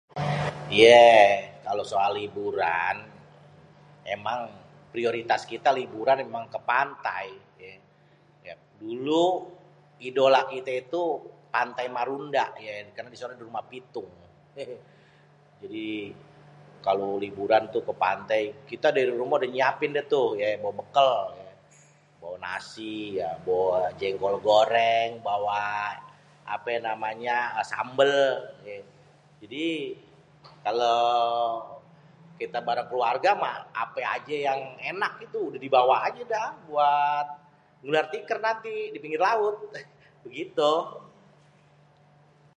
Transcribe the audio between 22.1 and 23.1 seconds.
Bawa nasi